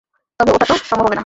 তবে, 0.39 0.51
ওটাতো 0.55 0.73
সম্ভব 0.81 1.05
হবে 1.05 1.09
না। 1.09 1.19